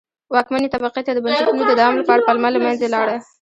[0.33, 3.15] واکمنې طبقې ته د بنسټونو د دوام لپاره پلمه له منځه لاړه.